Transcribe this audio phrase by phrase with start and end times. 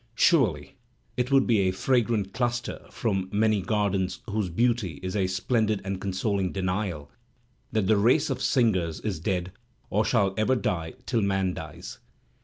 [0.15, 0.77] Surely
[1.15, 6.01] it would be a fragrant cluster from many gardens whose beauty is a splendid and
[6.01, 7.11] consoling denial
[7.71, 9.51] that the race of singers is dead
[9.91, 11.99] or shall ever die till man dies.